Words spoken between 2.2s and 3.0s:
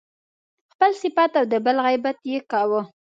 يې کاوه.